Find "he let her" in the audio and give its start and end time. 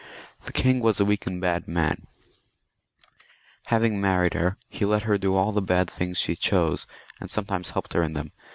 4.67-5.19